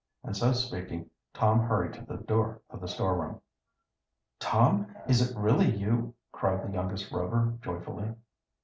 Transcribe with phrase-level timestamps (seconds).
[0.23, 3.39] And so speaking Tom hurried to the door of the storeroom.
[4.39, 8.15] "Tom, is it really you?" cried the youngest Rover joyfully.